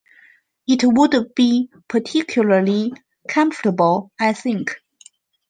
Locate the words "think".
4.33-4.77